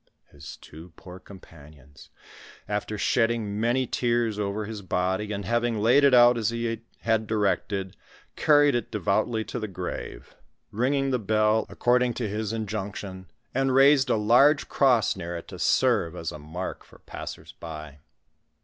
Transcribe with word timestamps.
His 0.31 0.57
two 0.57 0.93
poor 0.95 1.19
companions, 1.19 2.09
after 2.67 2.97
shedding 2.97 3.59
many 3.59 3.85
tears 3.85 4.39
over 4.39 4.65
his 4.65 4.81
body, 4.81 5.31
and 5.31 5.45
having 5.45 5.77
laid 5.79 6.03
it 6.03 6.15
out 6.15 6.39
as 6.39 6.49
he 6.49 6.81
had 7.01 7.27
directed, 7.27 7.95
carried 8.35 8.73
it 8.73 8.89
devoutly 8.89 9.43
to 9.43 9.59
the 9.59 9.67
grave, 9.67 10.33
ringing 10.71 11.11
the 11.11 11.19
bell 11.19 11.67
according 11.69 12.15
to 12.15 12.23
his 12.27 12.51
■m. 12.51 12.61
niSOOVERIBS 12.65 12.65
IN 12.65 12.65
THK 12.65 12.65
MIS8I8SIFPI 12.65 12.65
VALLKT. 12.65 12.95
61 12.95 13.13
injnnn^'''Ti, 13.13 13.27
and 13.53 13.75
raised 13.75 14.09
a 14.09 14.15
large 14.15 14.67
croes 14.69 15.15
near 15.15 15.37
it 15.37 15.47
to 15.49 15.59
serve 15.59 16.15
as 16.15 16.31
a 16.31 16.39
mark 16.39 16.83
for 16.83 16.97
passers 16.97 17.51
by. 17.59 17.99